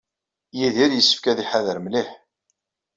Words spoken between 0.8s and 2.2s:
yessefk ad iḥader mliḥ.